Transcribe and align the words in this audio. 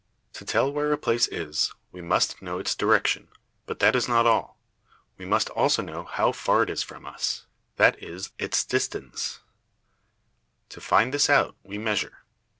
To 0.33 0.45
tell 0.45 0.73
where 0.73 0.91
a 0.91 0.97
place 0.97 1.27
is, 1.27 1.75
we 1.91 2.01
must 2.01 2.41
know 2.41 2.57
its 2.57 2.73
direction. 2.73 3.27
But 3.67 3.77
this 3.77 3.93
is 3.95 4.07
not 4.09 4.25
all; 4.25 4.57
we 5.19 5.25
must 5.25 5.51
also 5.51 5.83
know 5.83 6.05
how 6.05 6.31
far 6.31 6.63
it 6.63 6.71
is 6.71 6.81
from 6.81 7.05
us; 7.05 7.45
that 7.75 8.01
is; 8.01 8.31
its 8.39 8.65
distance. 8.65 9.41
To 10.69 10.81
find 10.81 11.13
this 11.13 11.29
out 11.29 11.55
we 11.61 11.77
measure. 11.77 12.23